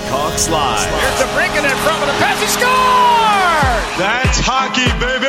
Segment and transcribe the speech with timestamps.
[0.00, 1.00] Blackhawks Live.
[1.00, 2.40] Here's the breaking in front of the pass.
[2.40, 3.98] He scores!
[3.98, 5.26] That's hockey, baby!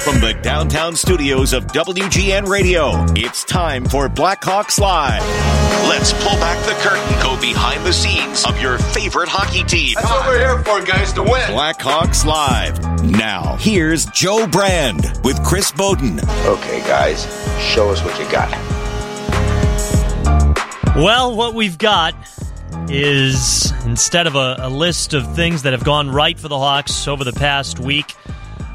[0.00, 5.22] From the downtown studios of WGN Radio, it's time for Blackhawks Live.
[5.88, 9.94] Let's pull back the curtain, go behind the scenes of your favorite hockey team.
[9.96, 11.50] That's what we're here for, guys, to win.
[11.50, 13.02] Blackhawks Live.
[13.02, 16.20] Now, here's Joe Brand with Chris Boden.
[16.44, 17.24] Okay, guys,
[17.60, 18.50] show us what you got.
[20.96, 22.14] Well, what we've got
[22.88, 27.08] is instead of a, a, list of things that have gone right for the Hawks
[27.08, 28.14] over the past week,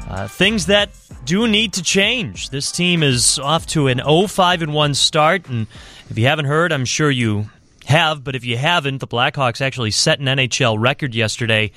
[0.08, 0.90] uh, things that
[1.24, 2.50] do need to change.
[2.50, 5.66] This team is off to an 0 5 1 start, and
[6.10, 7.46] if you haven't heard, I'm sure you
[7.86, 11.72] have, but if you haven't, the Blackhawks actually set an NHL record yesterday,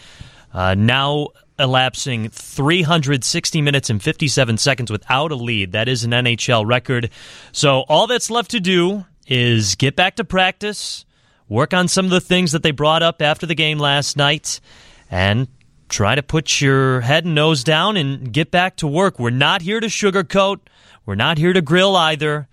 [0.53, 5.71] uh, now elapsing 360 minutes and 57 seconds without a lead.
[5.71, 7.09] That is an NHL record.
[7.51, 11.05] So all that's left to do is get back to practice,
[11.47, 14.59] work on some of the things that they brought up after the game last night,
[15.09, 15.47] and
[15.89, 19.19] try to put your head and nose down and get back to work.
[19.19, 20.59] We're not here to sugarcoat.
[21.05, 22.47] We're not here to grill either.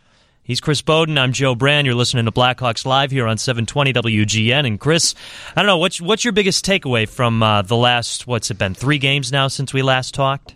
[0.44, 1.18] He's Chris Boden.
[1.18, 1.86] I'm Joe Brand.
[1.86, 4.66] You're listening to Blackhawks Live here on 720 WGN.
[4.66, 5.14] And Chris,
[5.54, 8.74] I don't know what's what's your biggest takeaway from uh, the last what's it been
[8.74, 10.54] three games now since we last talked?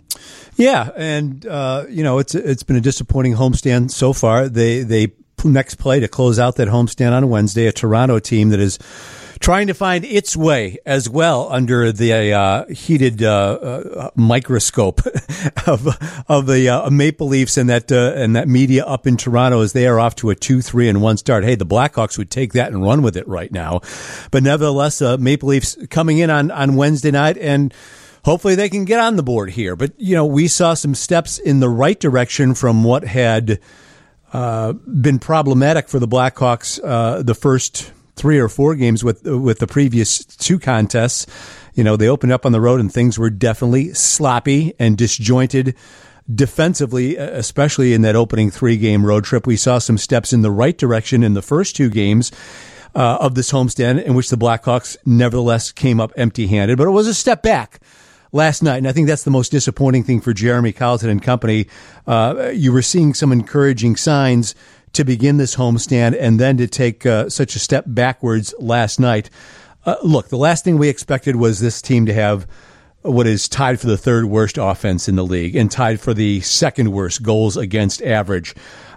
[0.57, 4.49] Yeah, and uh, you know it's it's been a disappointing homestand so far.
[4.49, 5.13] They they
[5.45, 7.67] next play to close out that homestand on Wednesday.
[7.67, 8.79] A Toronto team that is
[9.41, 15.01] trying to find its way as well under the uh, heated uh, uh, microscope
[15.67, 15.87] of
[16.29, 19.73] of the uh, Maple Leafs and that uh, and that media up in Toronto as
[19.73, 21.45] they are off to a two three and one start.
[21.45, 23.81] Hey, the Blackhawks would take that and run with it right now,
[24.31, 27.73] but nevertheless, uh, Maple Leafs coming in on on Wednesday night and.
[28.25, 31.39] Hopefully they can get on the board here, but you know we saw some steps
[31.39, 33.61] in the right direction from what had
[34.37, 39.61] uh, been problematic for the Blackhawks uh, the first three or four games with with
[39.61, 41.27] the previous two contests.
[41.73, 45.75] You know, they opened up on the road and things were definitely sloppy and disjointed
[46.35, 49.47] defensively, especially in that opening three game road trip.
[49.47, 52.31] We saw some steps in the right direction in the first two games.
[52.95, 56.93] Uh, of this homestand, in which the Blackhawks nevertheless came up empty handed, but it
[56.93, 57.79] was a step back
[58.37, 61.67] last night, and I think that's the most disappointing thing for Jeremy Colliton and company.
[62.07, 64.55] Uh, you were seeing some encouraging signs
[64.93, 69.29] to begin this homestand, and then to take uh, such a step backwards last night.
[69.85, 72.47] Uh, look, the last thing we expected was this team to have
[73.03, 76.41] what is tied for the third worst offense in the league and tied for the
[76.41, 78.55] second worst goals against average.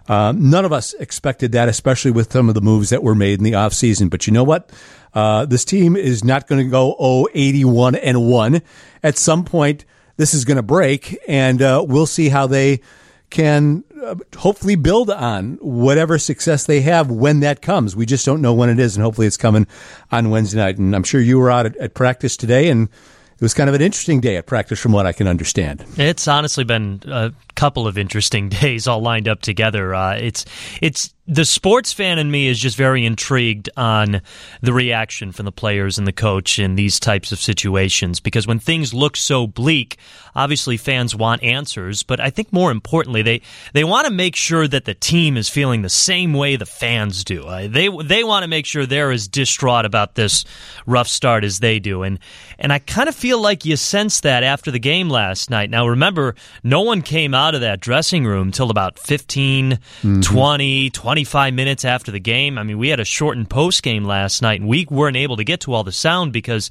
[0.09, 3.38] Um, none of us expected that, especially with some of the moves that were made
[3.38, 4.09] in the offseason.
[4.09, 4.72] But you know what?
[5.14, 8.62] Uh, this team is not going to go oh, 81 and 1.
[9.03, 9.86] At some point,
[10.18, 12.81] this is going to break, and uh, we'll see how they
[13.30, 17.96] can uh, hopefully build on whatever success they have when that comes.
[17.96, 19.68] We just don't know when it is, and hopefully it's coming
[20.12, 20.78] on Wednesday night.
[20.78, 23.76] And I'm sure you were out at, at practice today, and it was kind of
[23.76, 25.86] an interesting day at practice from what I can understand.
[25.97, 29.94] It's honestly been a couple of interesting days all lined up together.
[29.94, 30.46] Uh, it's
[30.81, 34.22] it's the sports fan in me is just very intrigued on
[34.62, 38.58] the reaction from the players and the coach in these types of situations because when
[38.58, 39.97] things look so bleak,
[40.36, 43.42] obviously fans want answers, but I think more importantly they
[43.74, 47.24] they want to make sure that the team is feeling the same way the fans
[47.24, 47.44] do.
[47.44, 50.46] Uh, they they want to make sure they're as distraught about this
[50.88, 52.18] rough start as they do, and
[52.58, 55.70] and I kind of feel like you sense that after the game last night.
[55.70, 56.34] Now remember,
[56.64, 60.22] no one came out of that dressing room till about 15, mm-hmm.
[60.22, 62.58] 20, 20 25 minutes after the game.
[62.58, 65.44] I mean, we had a shortened post game last night, and we weren't able to
[65.44, 66.70] get to all the sound because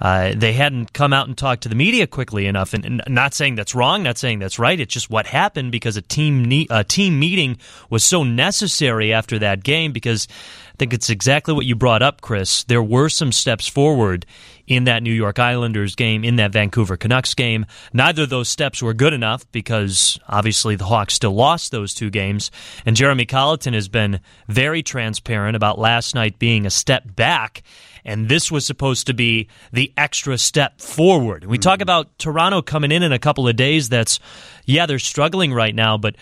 [0.00, 2.74] uh, they hadn't come out and talked to the media quickly enough.
[2.74, 4.78] And, and, not saying that's wrong, not saying that's right.
[4.78, 7.58] It's just what happened because a team ne- a team meeting
[7.90, 9.92] was so necessary after that game.
[9.92, 10.28] Because
[10.72, 12.64] I think it's exactly what you brought up, Chris.
[12.64, 14.26] There were some steps forward
[14.68, 17.66] in that New York Islanders game, in that Vancouver Canucks game.
[17.92, 22.10] Neither of those steps were good enough because obviously the Hawks still lost those two
[22.10, 22.50] games.
[22.84, 27.62] And Jeremy Colliton has been very transparent about last night being a step back.
[28.04, 31.44] And this was supposed to be the extra step forward.
[31.44, 31.62] We mm-hmm.
[31.62, 33.88] talk about Toronto coming in in a couple of days.
[33.88, 34.20] That's,
[34.66, 36.14] yeah, they're struggling right now, but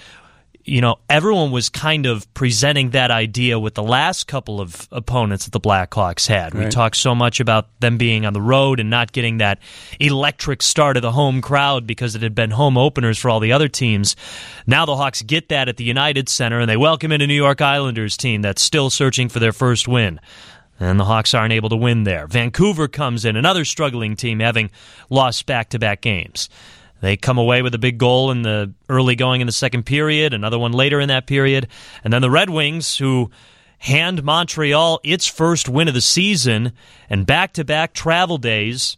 [0.67, 5.45] you know, everyone was kind of presenting that idea with the last couple of opponents
[5.45, 6.55] that the Blackhawks had.
[6.55, 6.65] Right.
[6.65, 9.61] We talked so much about them being on the road and not getting that
[10.01, 13.53] electric start of the home crowd because it had been home openers for all the
[13.53, 14.17] other teams.
[14.67, 17.35] Now the Hawks get that at the United Center and they welcome in a New
[17.35, 20.21] York Islanders team that's still searching for their first win.
[20.81, 22.27] And the Hawks aren't able to win there.
[22.27, 24.71] Vancouver comes in, another struggling team having
[25.09, 26.49] lost back to back games.
[27.07, 30.35] They come away with a big goal in the early going in the second period,
[30.35, 31.69] another one later in that period.
[32.03, 33.31] And then the Red Wings, who
[33.79, 36.73] hand Montreal its first win of the season,
[37.09, 38.97] and back to back travel days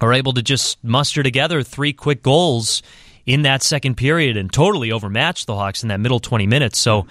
[0.00, 2.82] are able to just muster together three quick goals
[3.26, 6.78] in that second period and totally overmatch the Hawks in that middle 20 minutes.
[6.78, 7.06] So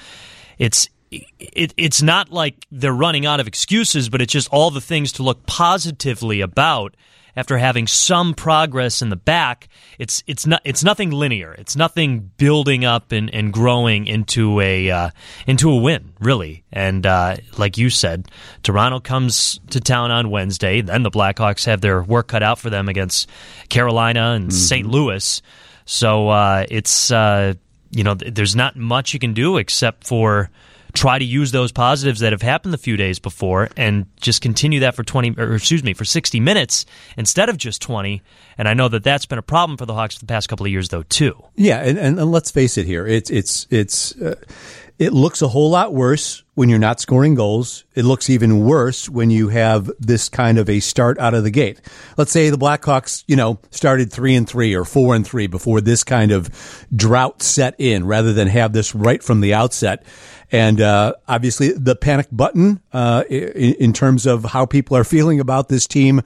[0.58, 4.82] it's it, it's not like they're running out of excuses, but it's just all the
[4.82, 6.96] things to look positively about
[7.36, 9.68] after having some progress in the back.
[10.00, 11.54] It's it's not it's nothing linear.
[11.54, 15.10] It's nothing building up and, and growing into a uh,
[15.48, 16.64] into a win, really.
[16.72, 18.28] And uh, like you said,
[18.64, 20.82] Toronto comes to town on Wednesday.
[20.82, 23.30] Then the Blackhawks have their work cut out for them against
[23.70, 24.58] Carolina and mm-hmm.
[24.58, 24.88] St.
[24.88, 25.42] Louis.
[25.86, 27.54] So uh, it's uh,
[27.92, 30.50] you know there's not much you can do except for
[30.96, 34.80] try to use those positives that have happened the few days before and just continue
[34.80, 36.86] that for 20 or excuse me for 60 minutes
[37.18, 38.22] instead of just 20
[38.58, 40.66] and I know that that's been a problem for the Hawks for the past couple
[40.66, 41.44] of years though too.
[41.56, 43.06] Yeah, and, and, and let's face it here.
[43.06, 44.36] It's it's it's uh,
[44.98, 47.84] it looks a whole lot worse when you're not scoring goals.
[47.96, 51.52] It looks even worse when you have this kind of a start out of the
[51.52, 51.82] gate.
[52.18, 55.82] Let's say the Blackhawks, you know, started three and three or four and three before
[55.82, 56.50] this kind of
[56.96, 60.06] drought set in, rather than have this right from the outset.
[60.52, 65.40] And uh, obviously, the panic button uh, in, in terms of how people are feeling
[65.40, 66.22] about this team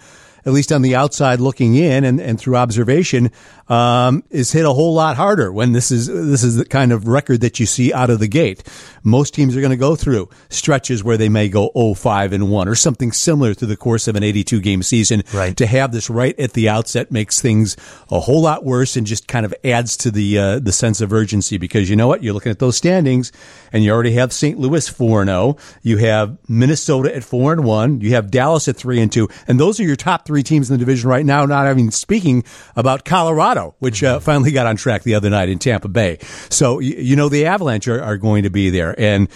[0.45, 3.31] at least on the outside looking in and, and through observation,
[3.69, 7.07] um, is hit a whole lot harder when this is this is the kind of
[7.07, 8.63] record that you see out of the gate.
[9.03, 12.67] Most teams are going to go through stretches where they may go 0-5 and 1
[12.67, 15.23] or something similar through the course of an 82 game season.
[15.31, 15.55] Right.
[15.55, 17.77] To have this right at the outset makes things
[18.11, 21.13] a whole lot worse and just kind of adds to the uh, the sense of
[21.13, 22.23] urgency because you know what?
[22.23, 23.31] You're looking at those standings
[23.71, 24.59] and you already have St.
[24.59, 25.57] Louis 4 and 0.
[25.83, 28.01] You have Minnesota at 4 and 1.
[28.01, 29.29] You have Dallas at 3 and 2.
[29.47, 32.43] And those are your top three teams in the division right now, not even speaking
[32.75, 36.17] about Colorado Colorado, which uh, finally got on track the other night in Tampa Bay.
[36.49, 38.99] So, you, know, the Avalanche are, are going to be there.
[38.99, 39.29] And,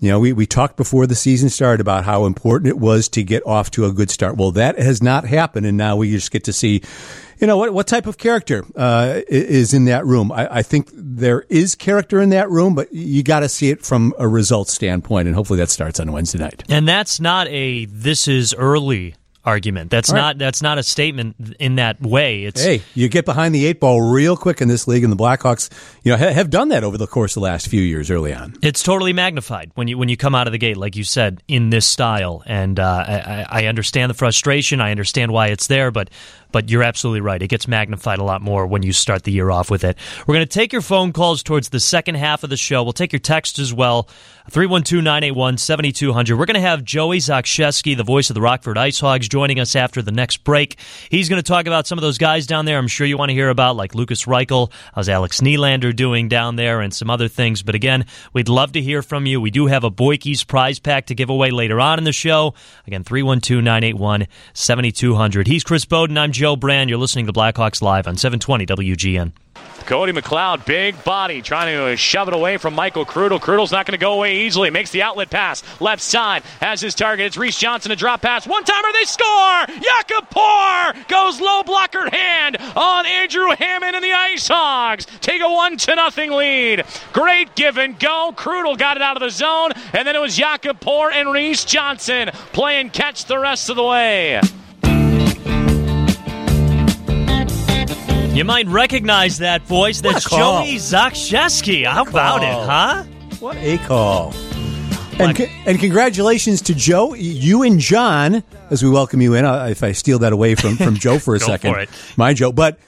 [0.00, 3.22] you know, we, we talked before the season started about how important it was to
[3.22, 4.36] get off to a good start.
[4.36, 5.66] Well, that has not happened.
[5.66, 6.82] And now we just get to see,
[7.38, 10.30] you know, what, what type of character uh, is in that room.
[10.30, 13.84] I, I, think there is character in that room, but you got to see it
[13.84, 15.26] from a results standpoint.
[15.26, 16.62] And hopefully that starts on Wednesday night.
[16.68, 19.14] And that's not a this is early
[19.48, 19.90] argument.
[19.90, 22.44] That's not that's not a statement in that way.
[22.44, 25.16] It's hey, you get behind the eight ball real quick in this league, and the
[25.16, 25.70] Blackhawks,
[26.04, 28.10] you know, ha- have done that over the course of the last few years.
[28.10, 30.96] Early on, it's totally magnified when you when you come out of the gate, like
[30.96, 32.42] you said, in this style.
[32.46, 34.80] And uh, I, I understand the frustration.
[34.80, 36.10] I understand why it's there, but
[36.52, 37.42] but you're absolutely right.
[37.42, 39.96] It gets magnified a lot more when you start the year off with it.
[40.26, 42.82] We're going to take your phone calls towards the second half of the show.
[42.82, 44.08] We'll take your texts as well.
[44.50, 46.38] 312 981 7200.
[46.38, 49.76] We're going to have Joey Zakrzewski, the voice of the Rockford Ice Hogs, joining us
[49.76, 50.78] after the next break.
[51.10, 53.28] He's going to talk about some of those guys down there I'm sure you want
[53.28, 54.72] to hear about, like Lukas Reichel.
[54.94, 57.62] How's Alex Nylander doing down there, and some other things.
[57.62, 59.38] But again, we'd love to hear from you.
[59.38, 62.54] We do have a Boikey's prize pack to give away later on in the show.
[62.86, 65.46] Again, 312 981 7200.
[65.46, 66.16] He's Chris Boden.
[66.16, 66.88] I'm Joe Brand.
[66.88, 69.32] You're listening to Blackhawks Live on 720 WGN.
[69.86, 73.40] Cody McLeod, big body, trying to shove it away from Michael Krudel.
[73.40, 74.70] Krudel's not going to go away easily.
[74.70, 75.64] Makes the outlet pass.
[75.80, 77.26] Left side has his target.
[77.26, 78.46] It's Reese Johnson, a drop pass.
[78.46, 79.26] One timer, they score!
[79.66, 85.06] Jakub Pour goes low blocker hand on Andrew Hammond and the Ice Hogs.
[85.20, 86.84] Take a one to nothing lead.
[87.12, 88.32] Great give and go.
[88.36, 91.64] Krudel got it out of the zone, and then it was Jakub Pour and Reese
[91.64, 94.40] Johnson playing catch the rest of the way.
[98.38, 100.00] You might recognize that voice.
[100.00, 101.84] That's Joey Zakrzewski.
[101.84, 103.02] How about it, huh?
[103.40, 104.32] What a call.
[105.18, 109.44] And, and congratulations to Joe, you and John, as we welcome you in.
[109.44, 112.52] Uh, if I steal that away from, from Joe for a second, for my Joe.
[112.52, 112.78] But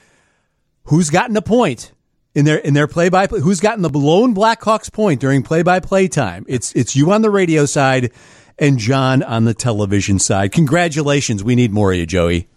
[0.85, 1.91] who's gotten a point
[2.33, 3.41] in their in their play by play?
[3.41, 6.45] Who's gotten the lone Blackhawks point during play by play time?
[6.47, 8.13] It's it's you on the radio side
[8.57, 10.53] and John on the television side.
[10.53, 11.43] Congratulations.
[11.43, 12.47] We need more of you, Joey.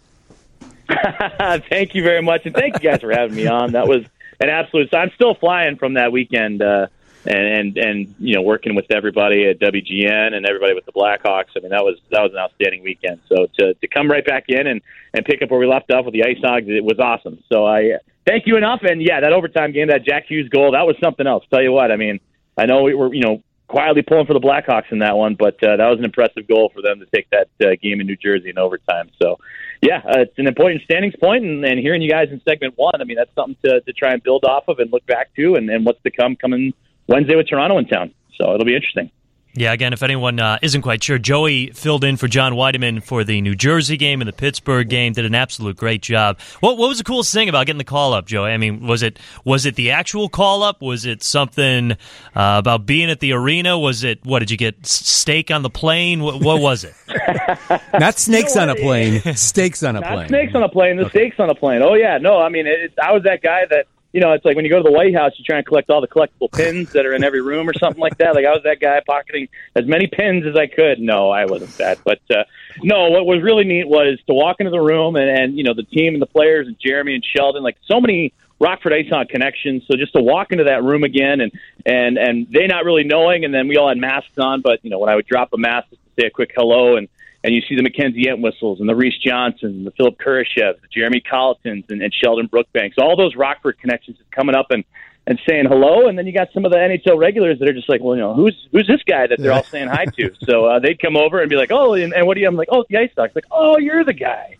[1.69, 3.73] thank you very much, and thank you guys for having me on.
[3.73, 4.05] That was
[4.41, 4.93] an absolute.
[4.95, 6.88] I'm still flying from that weekend, uh,
[7.26, 11.57] and and and you know working with everybody at WGN and everybody with the Blackhawks.
[11.57, 13.21] I mean that was that was an outstanding weekend.
[13.29, 16.05] So to to come right back in and and pick up where we left off
[16.05, 17.43] with the Ice Hogs, it was awesome.
[17.50, 18.81] So I thank you enough.
[18.83, 21.45] And yeah, that overtime game, that Jack Hughes goal, that was something else.
[21.50, 22.21] Tell you what, I mean,
[22.59, 25.62] I know we were you know quietly pulling for the Blackhawks in that one, but
[25.64, 28.17] uh, that was an impressive goal for them to take that uh, game in New
[28.17, 29.11] Jersey in overtime.
[29.21, 29.38] So
[29.85, 33.00] yeah, uh, it's an important standings point, and, and hearing you guys in segment one,
[33.00, 35.57] I mean, that's something to, to try and build off of and look back to,
[35.57, 36.73] and, and what's to come coming
[37.07, 38.12] Wednesday with Toronto in town.
[38.41, 39.11] So it'll be interesting.
[39.56, 43.23] Yeah, again, if anyone uh, isn't quite sure, Joey filled in for John Wiedeman for
[43.23, 45.12] the New Jersey game and the Pittsburgh game.
[45.12, 46.40] Did an absolute great job.
[46.61, 48.50] What What was the coolest thing about getting the call up, Joey?
[48.50, 50.82] I mean, was it was it the actual call up?
[50.82, 51.96] Was it something uh,
[52.34, 53.78] about being at the arena?
[53.78, 56.20] Was it what did you get steak on the plane?
[56.23, 56.94] What, what was it?
[57.99, 59.20] Not snakes on a plane.
[59.37, 60.28] Steaks on a Not plane.
[60.28, 60.96] snakes on a plane.
[60.96, 61.80] The steaks on a plane.
[61.82, 62.38] Oh yeah, no.
[62.40, 64.33] I mean, it, I was that guy that you know.
[64.33, 66.09] It's like when you go to the White House, you try and collect all the
[66.09, 68.35] collectible pins that are in every room or something like that.
[68.35, 71.00] Like I was that guy pocketing as many pins as I could.
[71.00, 71.99] No, I wasn't that.
[72.04, 72.44] But uh,
[72.83, 75.75] no, what was really neat was to walk into the room and, and you know
[75.75, 79.28] the team and the players and Jeremy and Sheldon, like so many Rockford Ice Hog
[79.28, 79.83] connections.
[79.90, 81.52] So just to walk into that room again and
[81.85, 84.90] and and they not really knowing, and then we all had masks on, but you
[84.90, 87.09] know when I would drop a mask just to say a quick hello and
[87.45, 90.89] and you see the Mackenzie Entwistles and the Reese Johnsons, and the Philipp Kurashevs, the
[90.91, 92.97] Jeremy Collitons, and, and Sheldon Brookbanks.
[92.99, 94.85] All those Rockford connections is coming up and
[95.27, 97.89] and saying hello, and then you got some of the NHL regulars that are just
[97.89, 100.31] like, well, you know, who's who's this guy that they're all saying hi to?
[100.45, 102.49] So uh, they'd come over and be like, oh, and, and what do you?
[102.49, 103.35] I'm like, oh, the Ice Hogs.
[103.35, 104.57] Like, oh, you're the guy.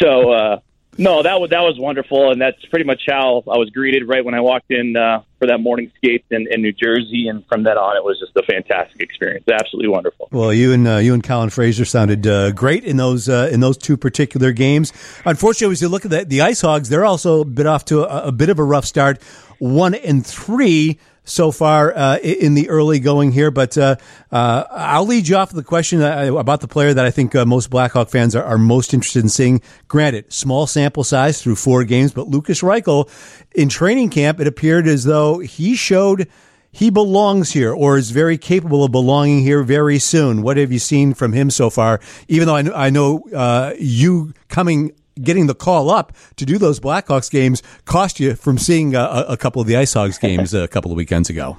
[0.00, 0.60] So uh,
[0.98, 4.24] no, that was that was wonderful, and that's pretty much how I was greeted right
[4.24, 7.62] when I walked in uh, for that morning skate in, in New Jersey, and from
[7.64, 9.44] then on, it was just a fantastic experience.
[9.48, 10.28] Absolutely wonderful.
[10.30, 13.60] Well, you and uh, you and Colin Fraser sounded uh, great in those uh, in
[13.60, 14.92] those two particular games.
[15.24, 18.02] Unfortunately, as you look at the, the Ice Hogs, they're also a bit off to
[18.04, 19.22] a, a bit of a rough start,
[19.58, 23.50] one and three so far uh, in the early going here.
[23.50, 23.96] But uh,
[24.30, 27.34] uh, I'll lead you off with the question uh, about the player that I think
[27.34, 29.62] uh, most Blackhawk fans are, are, most interested in seeing.
[29.88, 33.08] Granted, small sample size through four games, but Lukas Reichel
[33.54, 36.28] in training camp, it appeared as though he showed
[36.70, 40.42] he belongs here or is very capable of belonging here very soon.
[40.42, 42.00] What have you seen from him so far?
[42.26, 46.58] Even though I, know, I know uh, you coming getting the call up to do
[46.58, 50.54] those Blackhawks games cost you from seeing a, a couple of the Ice Hogs games
[50.54, 51.56] a couple of weekends ago.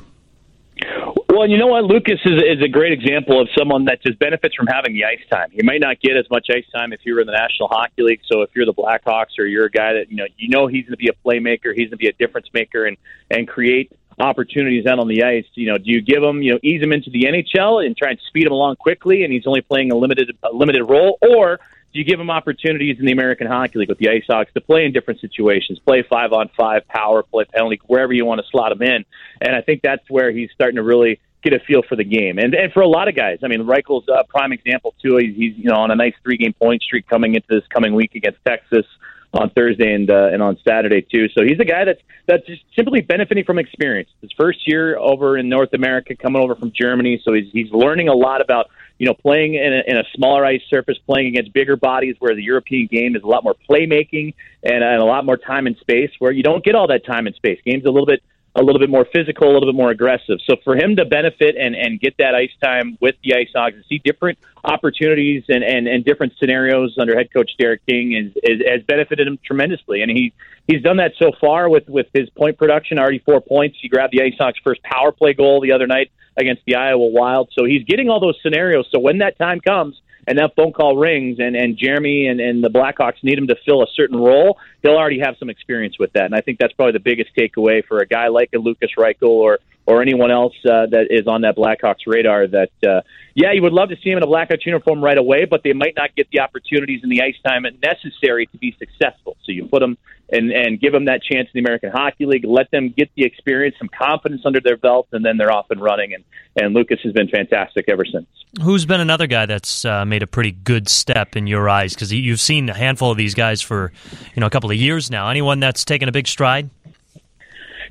[1.36, 1.84] Well, you know what?
[1.84, 5.20] Lukas is, is a great example of someone that just benefits from having the ice
[5.30, 5.50] time.
[5.52, 8.22] You might not get as much ice time if you're in the National Hockey League.
[8.32, 10.86] So if you're the Blackhawks or you're a guy that you know you know he's
[10.86, 12.96] going to be a playmaker, he's going to be a difference maker, and
[13.30, 15.44] and create opportunities out on the ice.
[15.56, 18.12] You know, do you give him you know ease him into the NHL and try
[18.12, 21.60] and speed him along quickly, and he's only playing a limited a limited role, or
[21.96, 24.86] you give him opportunities in the American Hockey League with the Ice Hogs to play
[24.86, 28.72] in different situations, play five on five, power play, penalty, wherever you want to slot
[28.72, 29.06] him in?
[29.42, 32.40] And I think that's where he's starting to really get a feel for the game.
[32.40, 35.18] And and for a lot of guys, I mean, Reichel's a prime example too.
[35.18, 37.94] He's, he's you know on a nice three game point streak coming into this coming
[37.94, 38.86] week against Texas
[39.34, 41.28] on Thursday and uh, and on Saturday too.
[41.30, 44.10] So he's a guy that's that's just simply benefiting from experience.
[44.22, 48.08] His first year over in North America, coming over from Germany, so he's he's learning
[48.08, 51.54] a lot about you know, playing in a, in a smaller ice surface, playing against
[51.54, 54.34] bigger bodies, where the European game is a lot more playmaking
[54.64, 57.28] and, and a lot more time and space, where you don't get all that time
[57.28, 57.60] and space.
[57.66, 58.24] Game's a little bit
[58.56, 60.38] a little bit more physical, a little bit more aggressive.
[60.50, 63.76] So for him to benefit and, and get that ice time with the Ice Hogs
[63.76, 68.32] and see different opportunities and, and, and different scenarios under head coach Derek King is,
[68.44, 70.02] is, has benefited him tremendously.
[70.02, 70.34] And he
[70.68, 73.78] he's done that so far with, with his point production, already four points.
[73.82, 77.08] He grabbed the Ice Hogs' first power play goal the other night against the Iowa
[77.08, 77.50] Wild.
[77.58, 78.88] So he's getting all those scenarios.
[78.90, 82.64] So when that time comes and that phone call rings and, and Jeremy and, and
[82.64, 86.14] the Blackhawks need him to fill a certain role, he'll already have some experience with
[86.14, 86.26] that.
[86.26, 89.30] And I think that's probably the biggest takeaway for a guy like a Lukas Reichel
[89.30, 92.48] or or anyone else uh, that is on that Blackhawks radar.
[92.48, 93.02] That uh,
[93.36, 95.74] yeah, you would love to see him in a Blackhawks uniform right away, but they
[95.74, 99.38] might not get the opportunities and the ice time necessary to be successful.
[99.44, 99.98] So you put them
[100.30, 103.24] and and give them that chance in the American Hockey League, let them get the
[103.24, 106.14] experience, some confidence under their belt, and then they're off and running.
[106.14, 106.24] And
[106.56, 108.28] and Lukas has been fantastic ever since.
[108.62, 111.94] Who's been another guy that's uh, made a pretty good step in your eyes?
[111.94, 113.92] Because you've seen a handful of these guys for
[114.34, 115.30] you know a couple of years now.
[115.30, 116.70] Anyone that's taken a big stride?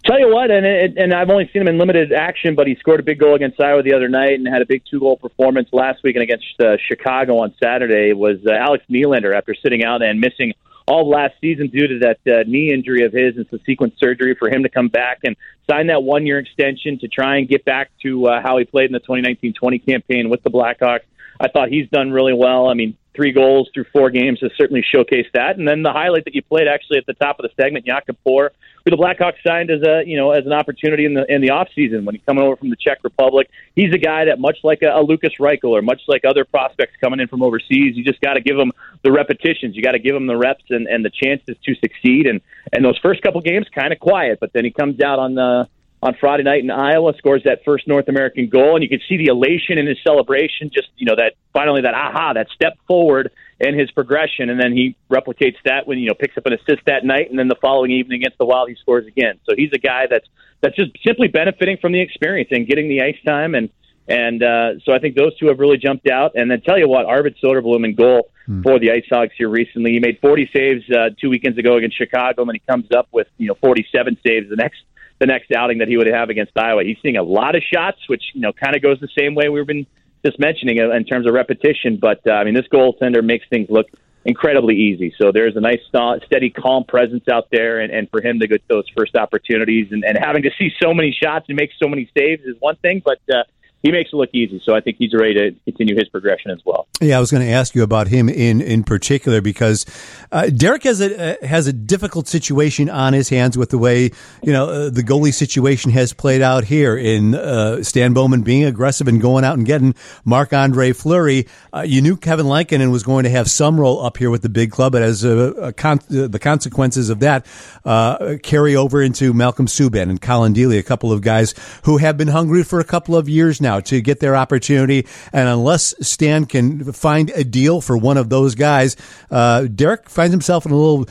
[0.07, 2.75] Tell you what, and it, and I've only seen him in limited action, but he
[2.77, 5.17] scored a big goal against Iowa the other night and had a big two goal
[5.17, 8.13] performance last week and against uh, Chicago on Saturday.
[8.13, 10.53] Was uh, Alex Nylander after sitting out and missing
[10.87, 14.49] all last season due to that uh, knee injury of his and subsequent surgery for
[14.49, 15.37] him to come back and
[15.69, 18.87] sign that one year extension to try and get back to uh, how he played
[18.87, 21.01] in the 2019-20 campaign with the Blackhawks.
[21.41, 22.69] I thought he's done really well.
[22.69, 25.57] I mean, three goals through four games has certainly showcased that.
[25.57, 28.17] And then the highlight that you played actually at the top of the segment, Jakub
[28.25, 28.53] Pour,
[28.85, 31.51] who the Blackhawks signed as a you know as an opportunity in the in the
[31.51, 33.49] off season when he's coming over from the Czech Republic.
[33.75, 36.95] He's a guy that much like a, a Lukas Reichel or much like other prospects
[37.03, 39.77] coming in from overseas, you just got to give them the repetitions.
[39.77, 42.27] You got to give them the reps and, and the chances to succeed.
[42.27, 42.41] And
[42.73, 45.69] and those first couple games kind of quiet, but then he comes out on the
[46.05, 49.17] on Friday night in Iowa, scores that first North American goal, and you can see
[49.17, 50.71] the elation in his celebration.
[50.73, 54.73] Just you know that finally that aha, that step forward in his progression, and then
[54.73, 57.57] he replicates that when you know picks up an assist that night, and then the
[57.57, 59.41] following evening against the Wild he scores again.
[59.49, 60.27] So he's a guy that's
[60.61, 63.71] that's just simply benefiting from the experience and getting the ice time and
[64.07, 66.33] And uh, so I think those two have really jumped out.
[66.35, 68.61] And then tell you what, Arvid Soderblom in goal hmm.
[68.61, 69.93] for the Ice Hogs here recently.
[69.93, 73.29] He made 40 saves uh, two weekends ago against Chicago, and he comes up with
[73.39, 74.83] you know 47 saves the next
[75.19, 76.85] the next outing that he would have against Iowa.
[76.85, 79.49] He's seeing a lot of shots, which you know kind of goes the same way
[79.49, 79.87] we've been
[80.25, 81.99] just mentioning in terms of repetition.
[82.01, 83.87] But uh, I mean, this goaltender makes things look
[84.25, 85.15] incredibly easy.
[85.19, 85.81] So there's a nice,
[86.27, 90.05] steady, calm presence out there, and, and for him to get those first opportunities and,
[90.05, 93.03] and having to see so many shots and make so many saves is one thing,
[93.05, 93.43] but uh,
[93.85, 94.63] he makes it look easy.
[94.65, 96.89] So I think he's ready to continue his progression as well.
[97.03, 99.85] Yeah, I was going to ask you about him in in particular because
[100.33, 104.11] uh, Derek has a uh, has a difficult situation on his hands with the way
[104.43, 108.65] you know uh, the goalie situation has played out here in uh, Stan Bowman being
[108.65, 111.47] aggressive and going out and getting Marc Andre Fleury.
[111.75, 114.49] Uh, you knew Kevin Lankinen was going to have some role up here with the
[114.49, 117.45] big club, but as a, a con- the consequences of that
[117.85, 122.17] uh, carry over into Malcolm Subban and Collin Delia, a couple of guys who have
[122.17, 125.07] been hungry for a couple of years now now to get their opportunity.
[125.33, 128.97] And unless Stan can find a deal for one of those guys,
[129.31, 131.07] uh, Derek finds himself in a little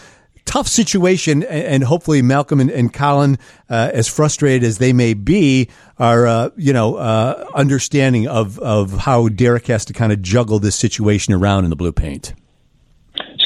[0.46, 3.38] tough situation, and hopefully Malcolm and, and Collin,
[3.70, 8.92] uh, as frustrated as they may be, are uh, you know uh, understanding of of
[8.92, 12.34] how Derek has to kind of juggle this situation around in the blue paint.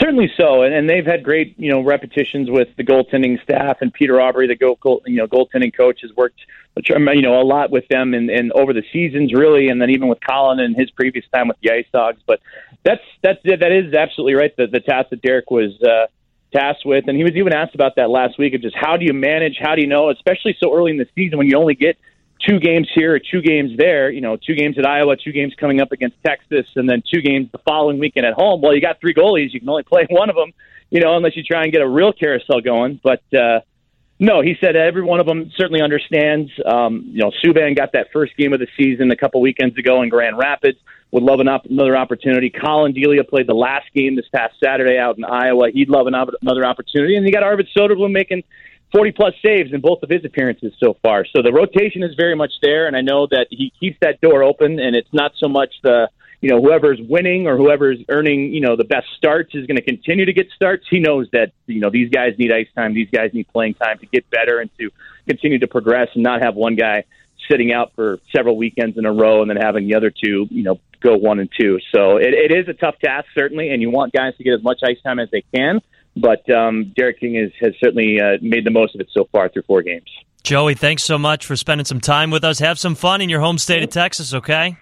[0.08, 3.94] Certainly so, and, and they've had great you know repetitions with the goaltending staff and
[3.94, 6.40] Peter Aubry, the goal, goal you know goaltending coach, has worked
[6.78, 10.08] you know a lot with them and, and over the seasons really, and then even
[10.08, 12.22] with Collin and his previous time with the Ice Hogs.
[12.26, 12.40] But
[12.84, 14.56] that's that's that is absolutely right.
[14.56, 15.74] The the task that Derek was.
[15.82, 16.08] Uh,
[16.54, 19.04] tasked with and he was even asked about that last week of just how do
[19.04, 21.76] you manage how do you know especially so early in the season when you only
[21.76, 21.98] get
[22.46, 25.54] two games here or two games there, you know, two games at Iowa, two games
[25.60, 28.62] coming up against Texas, and then two games the following weekend at home.
[28.62, 29.54] Well, you got three goalies.
[29.54, 30.52] You can only play one of them,
[30.90, 33.00] you know, unless you try and get a real carousel going.
[33.04, 33.62] But, uh,
[34.20, 36.52] no, he said every one of them certainly understands.
[36.66, 40.02] Um, you know, Subban got that first game of the season a couple weekends ago
[40.02, 40.80] in Grand Rapids.
[41.12, 42.50] Would love an op- another opportunity.
[42.50, 45.70] Collin Delia played the last game this past Saturday out in Iowa.
[45.72, 47.16] He'd love an op- another opportunity.
[47.16, 48.44] And you got Arvid Soderblom making
[48.92, 51.26] 40 plus saves in both of his appearances so far.
[51.26, 54.44] So the rotation is very much there, and I know that he keeps that door
[54.44, 58.62] open, and it's not so much the you know whoever's winning or whoever's earning you
[58.62, 60.86] know the best starts is going to continue to get starts.
[60.90, 64.00] He knows that you know these guys need ice time, these guys need playing time
[64.00, 64.90] to get better and to
[65.28, 67.04] continue to progress, and not have one guy
[67.50, 70.64] sitting out for several weekends in a row and then having the other two you
[70.64, 71.80] know go one and two.
[71.94, 74.64] So it, it is a tough task certainly, and you want guys to get as
[74.64, 75.82] much ice time as they can.
[76.22, 79.50] But um, Derek King has, has certainly uh, made the most of it so far
[79.50, 80.10] through four games.
[80.44, 82.60] Joey, thanks so much for spending some time with us.
[82.60, 84.78] Have some fun in your home state of Texas, okay?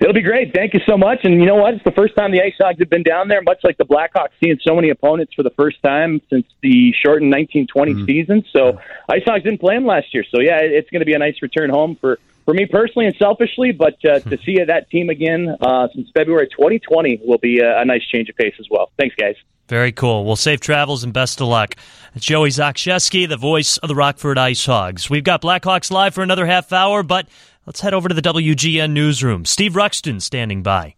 [0.00, 0.54] It'll be great.
[0.54, 1.20] Thank you so much.
[1.24, 1.74] And you know what?
[1.74, 4.30] It's the first time the Ice Hogs have been down there, much like the Blackhawks
[4.42, 8.04] seeing so many opponents for the first time since the shortened 1920 mm-hmm.
[8.06, 8.44] season.
[8.50, 8.78] So
[9.10, 10.24] Ice Hogs didn't play them last year.
[10.30, 13.14] So yeah, it's going to be a nice return home for for me personally and
[13.16, 17.80] selfishly, but uh, to see that team again uh, since February 2020 will be a,
[17.80, 18.90] a nice change of pace as well.
[18.98, 19.36] Thanks, guys.
[19.70, 20.24] Very cool.
[20.24, 21.76] Well, safe travels and best of luck.
[22.16, 25.08] Joey Zakrzewski, the voice of the Rockford Ice Hogs.
[25.08, 27.28] We've got Blackhawks live for another half hour, but
[27.66, 29.44] let's head over to the WGN newsroom.
[29.44, 30.96] Steve Ruxton standing by.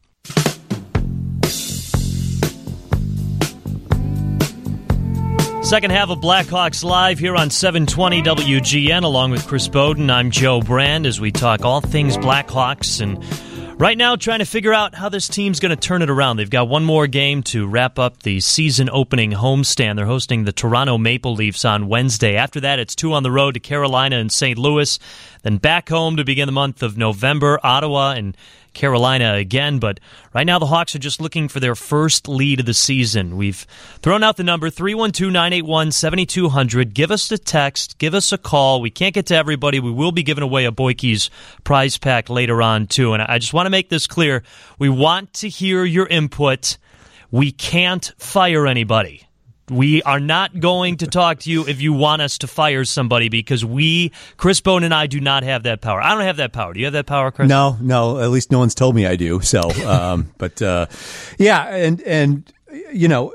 [5.63, 10.11] Second half of Blackhawks Live here on 720 WGN, along with Chris Boden.
[10.11, 13.23] I'm Joe Brand as we talk all things Blackhawks and
[13.79, 16.37] Right now, trying to figure out how this team's going to turn it around.
[16.37, 19.97] They've got one more game to wrap up the season opening homestand.
[19.97, 22.37] They're hosting the Toronto Maple Leafs on Wednesday.
[22.37, 24.57] After that, it's two on the road to Carolina and St.
[24.57, 25.01] Louis,
[25.43, 28.37] then back home to begin the month of November, Ottawa and
[28.73, 29.79] Carolina again.
[29.79, 30.01] But
[30.35, 33.37] right now, the Hawks are just looking for their first lead of the season.
[33.37, 33.67] We've
[34.01, 36.95] thrown out the number 312 981 7200.
[36.95, 38.81] Give us a text, give us a call.
[38.81, 39.81] We can't get to everybody.
[39.81, 41.31] We will be giving away a Boikey's
[41.65, 43.13] prize pack later on, too.
[43.13, 44.43] And I just want to make this clear.
[44.79, 46.79] We want to hear your input.
[47.31, 49.27] We can't fire anybody.
[49.71, 53.29] We are not going to talk to you if you want us to fire somebody
[53.29, 56.03] because we, Chris Bone and I, do not have that power.
[56.03, 56.73] I don't have that power.
[56.73, 57.49] Do you have that power, Chris?
[57.49, 58.19] No, no.
[58.19, 59.41] At least no one's told me I do.
[59.41, 60.87] So, um, but uh,
[61.39, 62.53] yeah, and and
[62.93, 63.35] you know,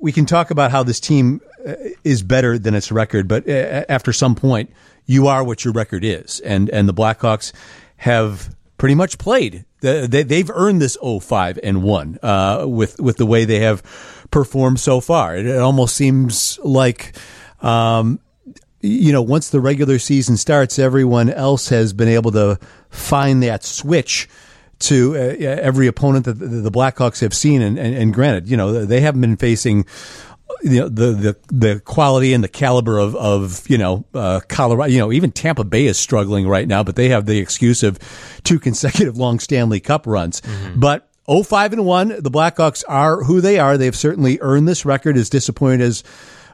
[0.00, 3.84] we can talk about how this team uh, is better than its record, but uh,
[3.88, 4.70] after some point,
[5.06, 7.52] you are what your record is, and and the Blackhawks
[7.98, 9.64] have pretty much played.
[9.80, 13.82] They, have earned this 05 and 1 uh, with with the way they have
[14.32, 15.36] performed so far.
[15.36, 17.14] It, almost seems like,
[17.60, 18.18] um,
[18.80, 22.58] you know, once the regular season starts, everyone else has been able to
[22.90, 24.28] find that switch
[24.80, 27.62] to uh, every opponent that the Blackhawks have seen.
[27.62, 29.86] And, and, and, granted, you know, they haven't been facing
[30.62, 34.90] you know the, the the quality and the caliber of of you know uh, Colorado.
[34.92, 37.98] You know, even Tampa Bay is struggling right now, but they have the excuse of
[38.44, 40.40] two consecutive long Stanley Cup runs.
[40.40, 40.80] Mm-hmm.
[40.80, 43.78] But 05 and 1, the Blackhawks are who they are.
[43.78, 46.02] They've certainly earned this record, as disappointed as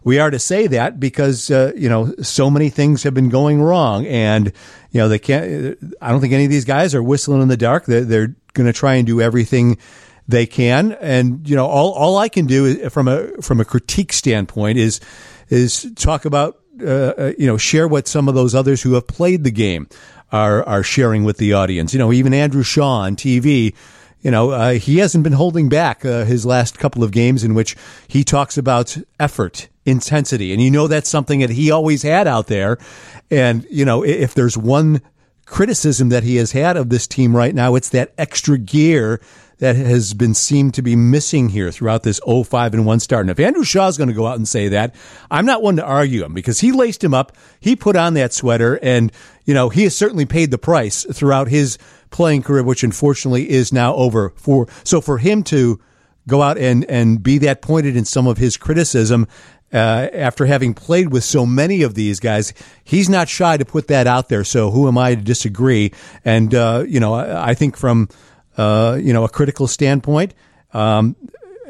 [0.04, 3.60] we are to say that because, uh, you know, so many things have been going
[3.60, 4.06] wrong.
[4.06, 4.52] And,
[4.90, 7.56] you know, they can't, I don't think any of these guys are whistling in the
[7.56, 7.86] dark.
[7.86, 9.78] They're, they're going to try and do everything
[10.26, 10.92] they can.
[10.92, 14.78] And, you know, all, all I can do is, from a, from a critique standpoint
[14.78, 15.00] is,
[15.48, 19.06] is talk about, uh, uh you know, share what some of those others who have
[19.06, 19.88] played the game
[20.30, 21.92] are, are sharing with the audience.
[21.92, 23.74] You know, even Andrew Shaw on TV,
[24.20, 27.54] you know, uh, he hasn't been holding back uh, his last couple of games in
[27.54, 27.76] which
[28.08, 30.52] he talks about effort, intensity.
[30.52, 32.78] And you know, that's something that he always had out there.
[33.30, 35.02] And, you know, if there's one
[35.46, 39.20] criticism that he has had of this team right now, it's that extra gear
[39.58, 43.22] that has been seemed to be missing here throughout this 05 and 1 start.
[43.22, 44.94] And if Andrew Shaw is going to go out and say that,
[45.30, 47.36] I'm not one to argue him because he laced him up.
[47.60, 49.12] He put on that sweater and,
[49.44, 51.78] you know, he has certainly paid the price throughout his
[52.10, 54.30] playing career, which unfortunately is now over.
[54.36, 55.80] For so for him to
[56.26, 59.26] go out and and be that pointed in some of his criticism.
[59.70, 63.88] Uh, after having played with so many of these guys, he's not shy to put
[63.88, 64.42] that out there.
[64.42, 65.92] So who am I to disagree?
[66.24, 68.08] And uh, you know, I, I think from
[68.58, 70.34] uh, you know a critical standpoint,
[70.72, 71.16] um,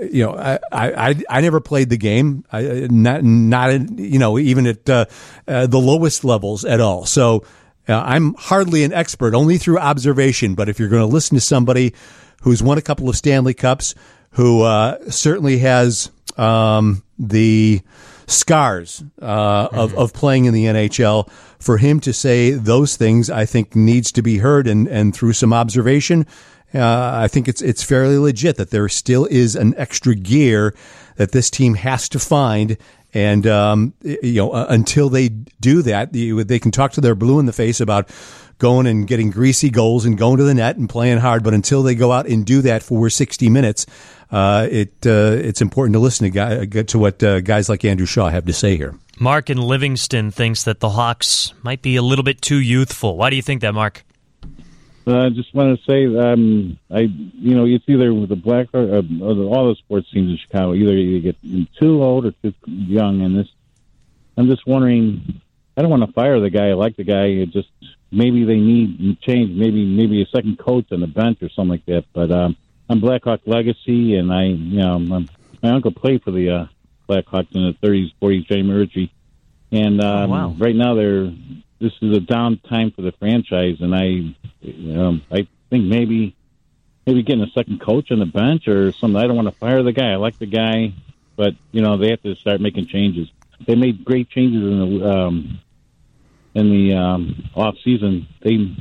[0.00, 4.66] you know, I, I, I never played the game, I, not, not, you know, even
[4.66, 5.06] at uh,
[5.46, 7.04] uh, the lowest levels at all.
[7.04, 7.44] So
[7.88, 10.54] uh, I'm hardly an expert, only through observation.
[10.54, 11.94] But if you're going to listen to somebody
[12.42, 13.94] who's won a couple of Stanley Cups,
[14.32, 17.80] who uh, certainly has um, the
[18.26, 19.78] scars uh, mm-hmm.
[19.78, 24.12] of, of playing in the NHL, for him to say those things, I think needs
[24.12, 24.68] to be heard.
[24.68, 26.26] And, and through some observation,
[26.74, 30.74] uh, I think it's it's fairly legit that there still is an extra gear
[31.16, 32.76] that this team has to find
[33.14, 37.38] and um, you know, uh, until they do that, they can talk to their blue
[37.38, 38.10] in the face about
[38.58, 41.42] going and getting greasy goals and going to the net and playing hard.
[41.42, 43.86] But until they go out and do that for 60 minutes,
[44.30, 48.06] uh, it uh, it's important to listen to guy, to what uh, guys like Andrew
[48.06, 48.94] Shaw have to say here.
[49.18, 53.16] Mark in Livingston thinks that the Hawks might be a little bit too youthful.
[53.16, 54.04] Why do you think that, Mark?
[55.16, 58.80] I just want to say, um, I you know, it's either with the black or,
[58.80, 60.74] uh, or all the sports teams in Chicago.
[60.74, 61.36] Either you get
[61.78, 63.22] too old or too young.
[63.22, 63.48] And this,
[64.36, 65.40] I'm just wondering.
[65.76, 66.70] I don't want to fire the guy.
[66.70, 67.26] I like the guy.
[67.26, 67.68] It just
[68.10, 69.56] maybe they need change.
[69.56, 72.04] Maybe maybe a second coach on the bench or something like that.
[72.12, 72.56] But um,
[72.90, 75.28] I'm Blackhawk legacy, and I you know I'm,
[75.62, 76.66] my uncle played for the uh,
[77.08, 79.12] Blackhawks in the 30s, 40s, Jamie Ritchie.
[79.70, 80.54] And oh, um, oh, wow.
[80.58, 81.32] right now they're
[81.80, 84.34] this is a down time for the franchise, and I,
[84.98, 86.34] um, I think maybe,
[87.06, 89.16] maybe getting a second coach on the bench or something.
[89.16, 90.12] I don't want to fire the guy.
[90.12, 90.92] I like the guy,
[91.36, 93.30] but you know they have to start making changes.
[93.66, 95.60] They made great changes in the um,
[96.54, 98.26] in the um, off season.
[98.40, 98.74] They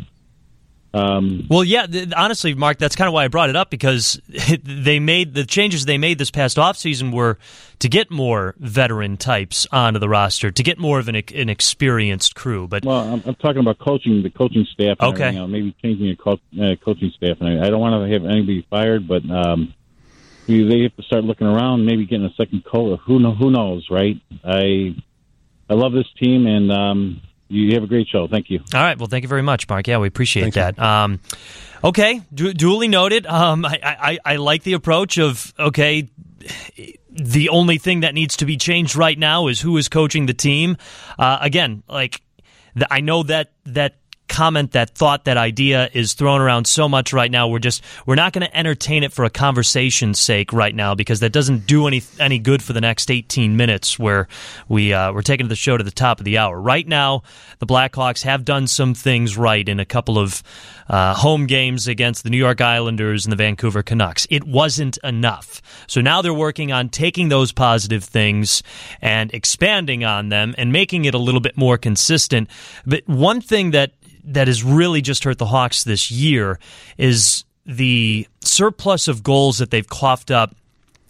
[0.94, 4.20] um, well, yeah, th- honestly, Mark, that's kind of why I brought it up because
[4.64, 7.38] they made the changes they made this past offseason were
[7.80, 12.36] to get more veteran types onto the roster, to get more of an, an experienced
[12.36, 12.68] crew.
[12.68, 14.98] But well, I'm, I'm, talking about coaching the coaching staff.
[15.02, 17.38] okay, you know, maybe changing a co- uh, coaching staff.
[17.42, 19.74] And I, I don't want to have anybody fired, but um,
[20.48, 23.00] they have to start looking around, maybe getting a second coach.
[23.06, 23.36] Who know?
[23.36, 24.16] Who knows, right?
[24.44, 24.96] I
[25.70, 28.28] I love this team, and um, you have a great show.
[28.28, 28.60] Thank you.
[28.74, 28.98] All right.
[28.98, 29.88] Well, thank you very much, Mark.
[29.88, 30.78] Yeah, we appreciate that.
[30.80, 31.20] Um,
[31.84, 33.26] okay, du- duly noted.
[33.26, 36.10] Um, I, I, I like the approach of okay.
[37.10, 40.36] The only thing that needs to be changed right now is who is coaching the
[40.36, 40.78] team.
[41.18, 42.22] Uh, again, like
[42.76, 43.96] the, I know that that
[44.28, 47.48] comment, that thought, that idea is thrown around so much right now.
[47.48, 51.20] We're just we're not going to entertain it for a conversation's sake right now because
[51.22, 54.28] that doesn't do any any good for the next 18 minutes where
[54.68, 56.60] we uh, we're taking the show to the top of the hour.
[56.60, 57.24] Right now,
[57.60, 60.44] the Blackhawks have done some things right in a couple of
[60.90, 64.28] uh, home games against the New York Islanders and the Vancouver Canucks.
[64.30, 68.64] It wasn't enough, so now they're working on taking those positive things
[69.02, 72.50] and expanding on them and making it a little bit more consistent.
[72.86, 73.92] But one thing that
[74.28, 76.60] that has really just hurt the Hawks this year
[76.98, 80.56] is the surplus of goals that they've coughed up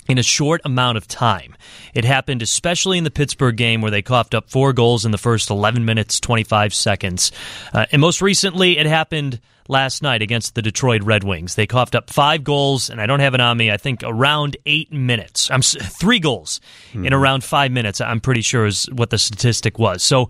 [0.08, 1.56] in a short amount of time.
[1.94, 5.18] It happened especially in the Pittsburgh game where they coughed up four goals in the
[5.18, 7.32] first 11 minutes, 25 seconds.
[7.74, 11.56] Uh, and most recently, it happened last night against the Detroit Red Wings.
[11.56, 13.72] They coughed up five goals, and I don't have it on me.
[13.72, 15.50] I think around eight minutes.
[15.52, 17.06] I'm three goals mm-hmm.
[17.06, 18.02] in around five minutes.
[18.02, 20.04] I'm pretty sure is what the statistic was.
[20.04, 20.30] So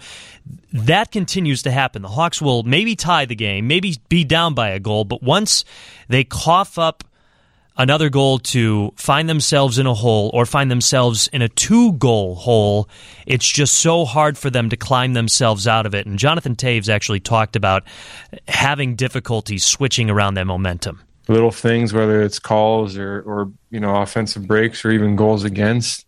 [0.73, 2.01] that continues to happen.
[2.01, 5.65] The Hawks will maybe tie the game, maybe be down by a goal, but once
[6.07, 7.03] they cough up
[7.77, 12.35] another goal to find themselves in a hole or find themselves in a two goal
[12.35, 12.89] hole,
[13.25, 16.05] it's just so hard for them to climb themselves out of it.
[16.05, 17.83] And Jonathan Toews actually talked about
[18.47, 21.01] having difficulty switching around that momentum.
[21.27, 26.05] Little things, whether it's calls or, or you know, offensive breaks or even goals against,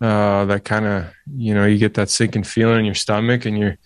[0.00, 1.06] uh, that kind of,
[1.36, 3.76] you know, you get that sinking feeling in your stomach and your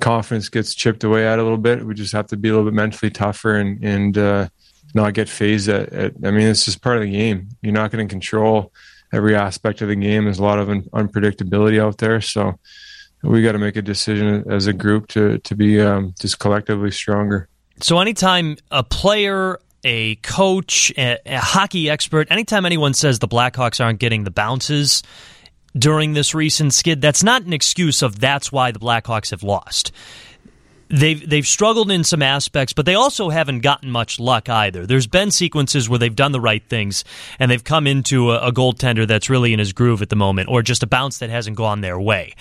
[0.00, 1.84] confidence gets chipped away at a little bit.
[1.84, 4.48] We just have to be a little bit mentally tougher and, and, uh,
[4.94, 7.48] not get phased at, at, I mean, it's just part of the game.
[7.62, 8.72] You're not going to control
[9.12, 10.24] every aspect of the game.
[10.24, 12.20] There's a lot of un- unpredictability out there.
[12.20, 12.58] So
[13.22, 16.90] we got to make a decision as a group to, to be um, just collectively
[16.90, 17.48] stronger.
[17.80, 23.84] So anytime a player, a coach, a, a hockey expert, anytime anyone says the Blackhawks
[23.84, 25.02] aren't getting the bounces
[25.76, 29.92] during this recent skid, that's not an excuse of that's why the Blackhawks have lost
[30.88, 34.86] they've they've struggled in some aspects, but they also haven't gotten much luck either.
[34.86, 37.04] There's been sequences where they've done the right things
[37.38, 40.48] and they've come into a, a goaltender that's really in his groove at the moment,
[40.48, 42.34] or just a bounce that hasn't gone their way.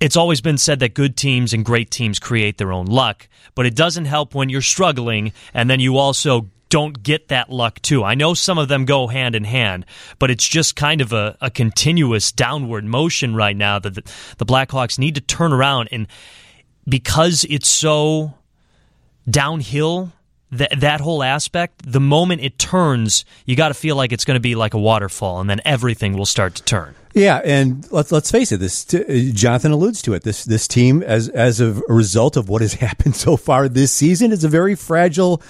[0.00, 3.66] It's always been said that good teams and great teams create their own luck, but
[3.66, 8.02] it doesn't help when you're struggling and then you also don't get that luck too.
[8.02, 9.84] I know some of them go hand in hand,
[10.18, 14.02] but it's just kind of a, a continuous downward motion right now that the,
[14.38, 16.06] the Blackhawks need to turn around and
[16.88, 18.34] because it's so
[19.28, 20.12] downhill
[20.52, 24.34] that that whole aspect the moment it turns you got to feel like it's going
[24.34, 26.94] to be like a waterfall and then everything will start to turn.
[27.14, 30.22] Yeah and let's let's face it this t- uh, Jonathan alludes to it.
[30.22, 34.32] This this team as as a result of what has happened so far this season
[34.32, 35.40] is a very fragile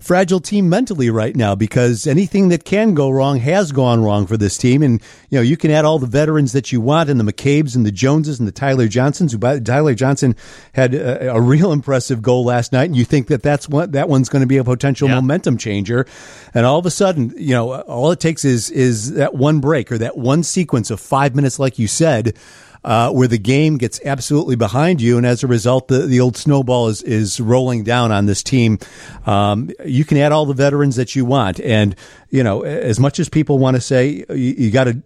[0.00, 4.36] fragile team mentally right now because anything that can go wrong has gone wrong for
[4.36, 4.82] this team.
[4.82, 7.76] And, you know, you can add all the veterans that you want and the McCabe's
[7.76, 9.32] and the Joneses and the Tyler Johnsons.
[9.32, 10.34] Who, by, the Tyler Johnson
[10.72, 12.84] had a, a real impressive goal last night.
[12.84, 15.16] And you think that that's what, that one's going to be a potential yeah.
[15.16, 16.06] momentum changer.
[16.54, 19.92] And all of a sudden, you know, all it takes is, is that one break
[19.92, 22.36] or that one sequence of five minutes, like you said,
[22.84, 26.36] uh, where the game gets absolutely behind you, and as a result, the, the old
[26.36, 28.78] snowball is is rolling down on this team.
[29.26, 31.94] Um, you can add all the veterans that you want, and
[32.30, 35.02] you know as much as people want to say you, you got to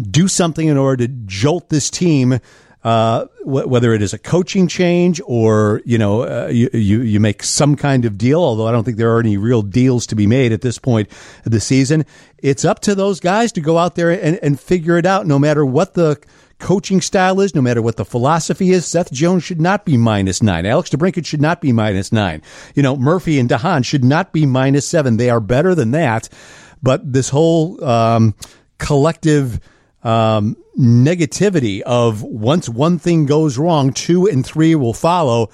[0.00, 2.40] do something in order to jolt this team.
[2.82, 7.42] Uh, whether it is a coaching change or you know uh, you, you, you make
[7.42, 10.26] some kind of deal, although I don't think there are any real deals to be
[10.26, 11.08] made at this point
[11.46, 12.04] of the season,
[12.36, 15.26] it's up to those guys to go out there and, and figure it out.
[15.26, 16.22] No matter what the
[16.58, 20.42] coaching style is, no matter what the philosophy is, Seth Jones should not be minus
[20.42, 20.66] nine.
[20.66, 22.42] Alex DeBrincat should not be minus nine.
[22.74, 25.16] You know, Murphy and DeHaan should not be minus seven.
[25.16, 26.28] They are better than that.
[26.82, 28.34] But this whole um,
[28.78, 29.60] collective
[30.02, 35.50] um, negativity of once one thing goes wrong, two and three will follow.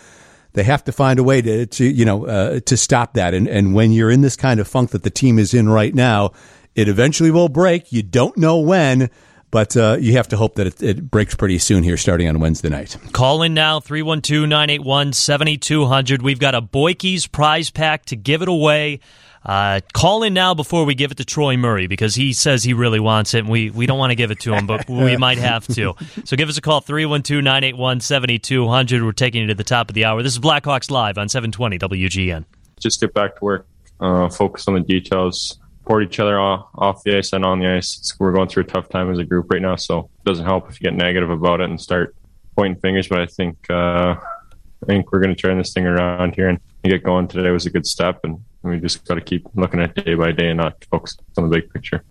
[0.53, 3.35] They have to find a way to, to you know, uh, to stop that.
[3.35, 5.95] And, and when you're in this kind of funk that the team is in right
[5.95, 6.33] now,
[6.75, 7.93] it eventually will break.
[7.93, 9.11] You don't know when
[9.51, 12.41] but uh, you have to hope that it, it, breaks pretty soon here, starting on
[12.41, 12.97] Wednesday night.
[13.13, 16.23] Call in now, 312 981 7200.
[16.23, 19.01] We've got a Boikey's prize pack to give it away.
[19.45, 22.75] Uh, call in now before we give it to Troy Murray because he says he
[22.75, 25.17] really wants it, and we, we don't want to give it to him, but we
[25.17, 25.95] might have to.
[26.25, 29.03] So give us a call, 312 981 7200.
[29.03, 30.23] We're taking you to the top of the hour.
[30.23, 32.45] This is Blackhawks Live on 720 WGN.
[32.79, 33.67] Just get back to work,
[34.01, 35.59] uh, focus on the details
[35.91, 37.99] support each other off the ice and on the ice.
[37.99, 40.45] It's, we're going through a tough time as a group right now, so it doesn't
[40.45, 42.15] help if you get negative about it and start
[42.55, 43.09] pointing fingers.
[43.09, 46.61] But I think uh, I think we're going to turn this thing around here and
[46.85, 47.27] get going.
[47.27, 50.31] Today was a good step, and we just got to keep looking at day by
[50.31, 52.05] day and not focus on the big picture.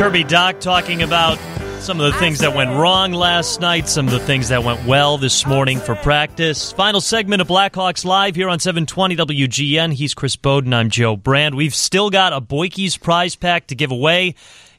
[0.00, 1.38] Kirby Dach talking about
[1.84, 4.82] some of the things that went wrong last night, some of the things that went
[4.86, 6.72] well this morning for practice.
[6.72, 9.92] Final segment of Blackhawks Live here on 720 WGN.
[9.92, 10.72] He's Chris Boden.
[10.72, 11.54] I'm Joe Brand.
[11.54, 14.34] We've still got a Boikey's prize pack to give away.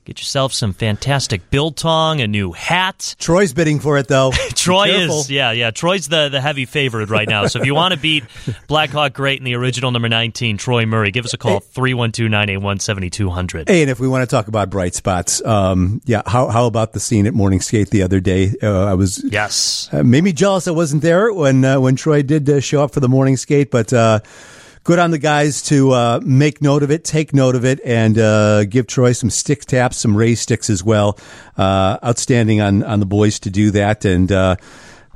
[0.06, 3.16] Get yourself some fantastic biltong, a new hat.
[3.18, 4.32] Troy's bidding for it, though.
[4.50, 5.72] Troy is, yeah, yeah.
[5.72, 7.48] Troy's the, the heavy favorite right now.
[7.48, 8.24] So if you want to beat
[8.68, 12.80] Blackhawk Great in the original number 19, Troy Murray, give us a call, 312 981
[12.82, 13.68] 7200.
[13.68, 16.94] Hey, and if we want to talk about bright spots, um, yeah, how, how about
[16.94, 18.54] the scene at Morning Skate the other day?
[18.62, 19.24] Uh, I was.
[19.24, 19.90] Yes.
[19.92, 22.94] Uh, made me jealous I wasn't there when, uh, when Troy did uh, show up
[22.94, 24.20] for the Morning Skate, but, uh,
[24.86, 28.18] good on the guys to uh, make note of it, take note of it, and
[28.18, 31.20] uh, give Troy some stick taps, some raised sticks as well.
[31.58, 34.56] Uh, outstanding on on the boys to do that, and uh,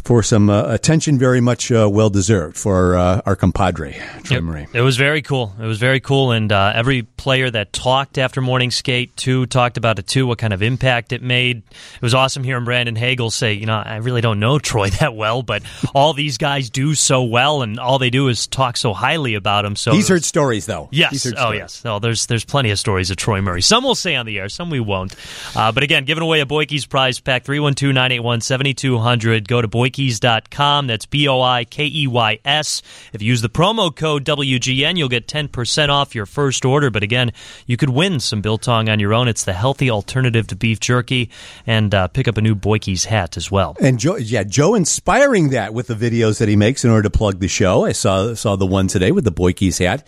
[0.09, 4.41] for some uh, attention, very much uh, well deserved for our compadre Troy.
[4.41, 4.67] Murray.
[4.73, 5.53] It was very cool.
[5.61, 9.15] It was very cool, and every player that talked after morning skate.
[9.17, 11.57] Two talked about it too, what kind of impact it made.
[11.57, 15.13] It was awesome hearing Brandon Hagel say, you know, I really don't know Troy that
[15.13, 15.61] well, but
[15.93, 19.65] all these guys do so well, and all they do is talk so highly about
[19.65, 19.75] him.
[19.75, 20.87] So he's heard stories, though.
[20.91, 21.31] Yes.
[21.37, 21.83] oh, yes.
[21.85, 23.61] Oh, there's there's plenty of stories of Troy Murray.
[23.61, 25.13] Some we'll say on the air, some we won't.
[25.55, 29.47] Uh, but again, giving away a Boikey's prize pack 312 981 7200.
[29.47, 29.67] Go to
[29.99, 30.87] boikeys.com.
[30.87, 32.81] That's B O I K E Y S.
[33.13, 36.89] If you use the promo code WGN, you'll get 10% off your first order.
[36.89, 37.31] But again,
[37.65, 39.27] you could win some biltong on your own.
[39.27, 41.29] It's the healthy alternative to beef jerky.
[41.67, 43.75] And uh, pick up a new Boikey's hat as well.
[43.79, 47.17] And Joe, yeah, Joe inspiring that with the videos that he makes in order to
[47.17, 47.85] plug the show.
[47.85, 50.07] I saw saw the one today with the Boikey's hat.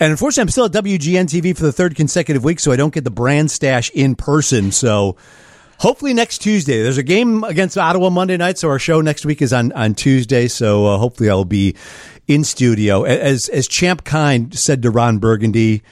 [0.00, 2.94] And unfortunately, I'm still at WGN TV for the third consecutive week, so I don't
[2.94, 4.70] get the brand stash in person.
[4.70, 5.16] So
[5.78, 6.82] hopefully next Tuesday.
[6.82, 9.94] There's a game against Ottawa Monday night, so our show next week is on, on
[9.94, 10.48] Tuesday.
[10.48, 11.74] So uh, hopefully I'll be
[12.26, 13.04] in studio.
[13.04, 15.82] As as Champ Kind said to Ron Burgundy,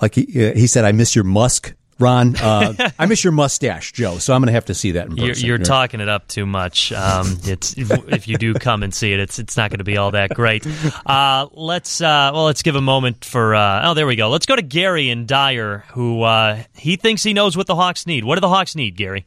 [0.00, 4.18] like he, he said, I miss your musk Ron, uh, I miss your mustache, Joe.
[4.18, 5.24] So I'm going to have to see that in person.
[5.46, 6.92] You're, you're talking it up too much.
[6.92, 9.96] Um, it's if you do come and see it, it's it's not going to be
[9.96, 10.66] all that great.
[11.06, 13.54] Uh, let's uh, well, let's give a moment for.
[13.54, 14.28] Uh, oh, there we go.
[14.28, 18.06] Let's go to Gary and Dyer, who uh, he thinks he knows what the Hawks
[18.06, 18.24] need.
[18.24, 19.24] What do the Hawks need, Gary?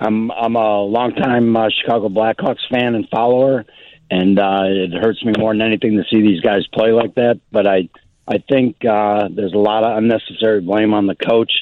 [0.00, 3.64] I'm I'm a longtime uh, Chicago Blackhawks fan and follower,
[4.10, 7.40] and it hurts me more than anything to see these guys play like that.
[7.52, 7.88] But I
[8.26, 11.52] I think there's a lot of unnecessary blame on the coach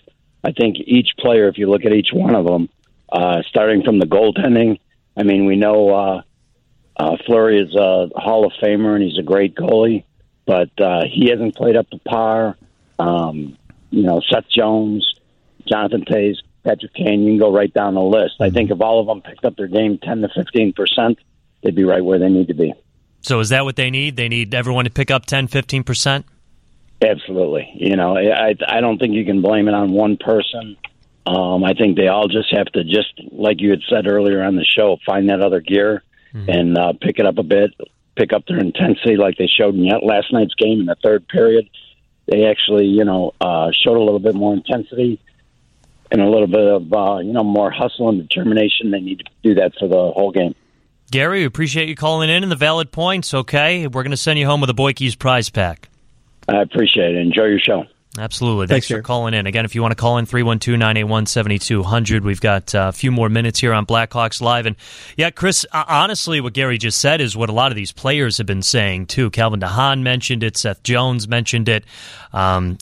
[0.42, 2.68] I think each player, if you look at each one of them,
[3.12, 4.78] uh, starting from the goaltending,
[5.16, 6.22] I mean, we know uh,
[6.96, 10.04] uh, Fleury is a Hall of Famer and he's a great goalie,
[10.46, 12.56] but uh, he hasn't played up to par.
[12.98, 13.56] Um,
[13.90, 15.14] you know, Seth Jones,
[15.66, 18.34] Jonathan Toews, Patrick Kane, you can go right down the list.
[18.40, 21.18] I think if all of them picked up their game 10 to 15 percent,
[21.62, 22.74] they'd be right where they need to be.
[23.22, 24.16] So is that what they need?
[24.16, 26.26] They need everyone to pick up 10, 15 percent?
[27.02, 27.70] Absolutely.
[27.74, 30.76] You know, I I don't think you can blame it on one person.
[31.26, 34.56] Um, I think they all just have to just like you had said earlier on
[34.56, 36.02] the show, find that other gear
[36.34, 36.48] mm-hmm.
[36.48, 37.72] and uh, pick it up a bit,
[38.16, 41.68] pick up their intensity like they showed in last night's game in the third period.
[42.26, 45.20] They actually, you know, uh, showed a little bit more intensity
[46.10, 48.90] and a little bit of uh, you know more hustle and determination.
[48.90, 50.54] They need to do that for the whole game.
[51.10, 53.34] Gary, we appreciate you calling in and the valid points.
[53.34, 55.89] Okay, we're going to send you home with a Boikey's prize pack.
[56.48, 57.18] I appreciate it.
[57.18, 57.84] Enjoy your show.
[58.18, 58.66] Absolutely.
[58.66, 59.46] Thanks, Thanks for calling in.
[59.46, 62.24] Again, if you want to call in, 312 981 7200.
[62.24, 64.66] We've got uh, a few more minutes here on Blackhawks Live.
[64.66, 64.74] And
[65.16, 68.38] yeah, Chris, uh, honestly, what Gary just said is what a lot of these players
[68.38, 69.30] have been saying, too.
[69.30, 71.84] Calvin de Haan mentioned it, Seth Jones mentioned it.
[72.32, 72.78] Um,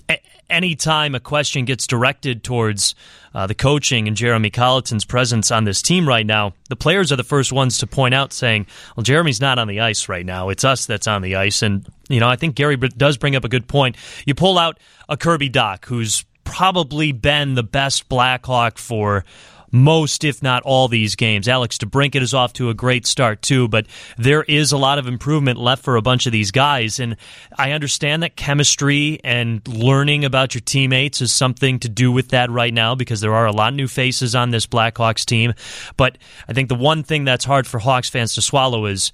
[0.50, 2.94] anytime a question gets directed towards
[3.34, 7.16] uh, the coaching and Jeremy Colliton's presence on this team right now, the players are
[7.16, 10.48] the first ones to point out, saying, "Well, Jeremy's not on the ice right now.
[10.48, 13.44] It's us that's on the ice." And you know, I think Gary does bring up
[13.44, 13.96] a good point.
[14.26, 19.24] You pull out a Kirby Dach, who's probably been the best Blackhawk for
[19.70, 21.48] most, if not all, these games.
[21.48, 25.06] Alex DeBrincat is off to a great start, too, but there is a lot of
[25.06, 26.98] improvement left for a bunch of these guys.
[26.98, 27.16] And
[27.56, 32.50] I understand that chemistry and learning about your teammates is something to do with that
[32.50, 35.54] right now because there are a lot of new faces on this Blackhawks team.
[35.96, 39.12] But I think the one thing that's hard for Hawks fans to swallow is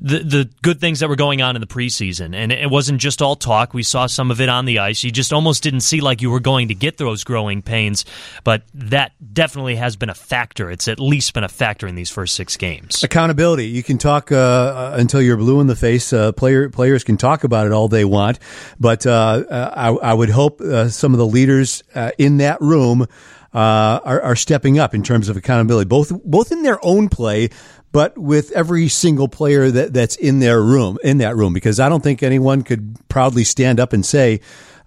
[0.00, 3.22] the the good things that were going on in the preseason, and it wasn't just
[3.22, 3.74] all talk.
[3.74, 5.04] We saw some of it on the ice.
[5.04, 8.04] You just almost didn't see like you were going to get those growing pains,
[8.42, 10.70] but that definitely has been a factor.
[10.70, 13.04] It's at least been a factor in these first six games.
[13.04, 13.66] Accountability.
[13.66, 16.12] You can talk uh, uh until you're blue in the face.
[16.12, 18.40] Uh, player players can talk about it all they want,
[18.80, 21.82] but uh, uh I, I, would hope uh, some of the leaders
[22.18, 23.06] in that room.
[23.54, 27.50] Uh, are, are, stepping up in terms of accountability, both both in their own play,
[27.94, 31.88] but with every single player that, that's in their room, in that room, because I
[31.88, 34.40] don't think anyone could proudly stand up and say,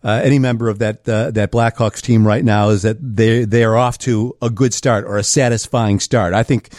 [0.04, 3.64] uh, any member of that uh, that Blackhawks team right now is that they they
[3.64, 6.34] are off to a good start or a satisfying start.
[6.34, 6.70] I think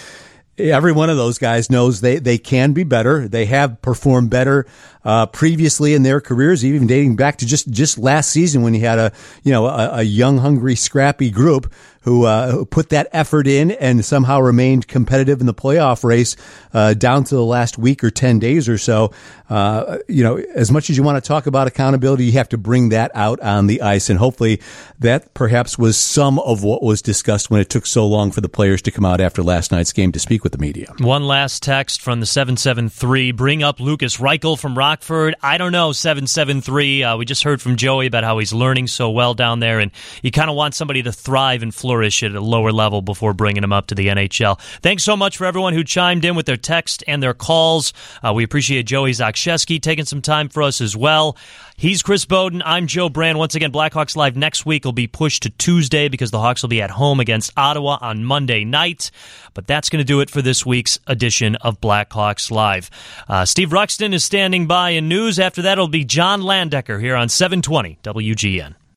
[0.58, 3.28] every one of those guys knows they, they can be better.
[3.28, 4.66] They have performed better
[5.04, 8.80] uh, previously in their careers, even dating back to just, just last season when you
[8.80, 9.12] had a
[9.42, 14.04] you know a, a young, hungry, scrappy group who, uh, put that effort in and
[14.04, 16.36] somehow remained competitive in the playoff race
[16.72, 19.12] uh, down to the last week or 10 days or so.
[19.50, 22.58] Uh, you know, as much as you want to talk about accountability, you have to
[22.58, 24.10] bring that out on the ice.
[24.10, 24.60] And hopefully
[24.98, 28.48] that perhaps was some of what was discussed when it took so long for the
[28.48, 30.92] players to come out after last night's game to speak with the media.
[30.98, 33.32] One last text from the 773.
[33.32, 35.34] Bring up Lukas Reichel from Rockford.
[35.42, 37.02] I don't know, 773.
[37.02, 39.90] Uh, we just heard from Joey about how he's learning so well down there, and
[40.22, 43.64] you kind of want somebody to thrive Florida flourish at a lower level before bringing
[43.64, 44.60] him up to the NHL.
[44.82, 47.94] Thanks so much for everyone who chimed in with their text and their calls.
[48.22, 51.34] Uh, we appreciate Joey Zakrzewski taking some time for us as well.
[51.78, 52.60] He's Chris Boden.
[52.62, 53.38] I'm Joe Brand.
[53.38, 56.68] Once again, Blackhawks Live next week will be pushed to Tuesday because the Hawks will
[56.68, 59.10] be at home against Ottawa on Monday night.
[59.54, 62.90] But that's going to do it for this week's edition of Blackhawks Live.
[63.26, 65.38] Uh, Steve Ruxton is standing by in news.
[65.38, 68.74] After that, it'll be John Landecker here on 720 WGN.